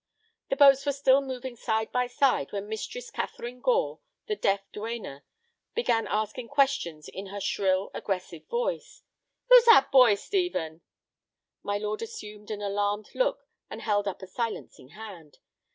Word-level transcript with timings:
The 0.49 0.55
boats 0.55 0.83
were 0.87 0.93
still 0.93 1.21
moving 1.21 1.55
side 1.55 1.91
by 1.91 2.07
side 2.07 2.51
when 2.51 2.67
Mistress 2.67 3.11
Catharine 3.11 3.61
Gore, 3.61 3.99
the 4.25 4.35
deaf 4.35 4.61
duenna, 4.71 5.21
began 5.75 6.07
asking 6.07 6.47
questions 6.47 7.07
in 7.07 7.27
her 7.27 7.39
shrill, 7.39 7.91
aggressive 7.93 8.47
voice. 8.47 9.03
"Who's 9.49 9.65
that 9.65 9.91
boy, 9.91 10.15
Stephen?" 10.15 10.81
My 11.61 11.77
lord 11.77 12.01
assumed 12.01 12.49
an 12.49 12.63
alarmed 12.63 13.11
look 13.13 13.47
and 13.69 13.83
held 13.83 14.07
up 14.07 14.23
a 14.23 14.27
silencing 14.27 14.87
hand. 14.87 15.37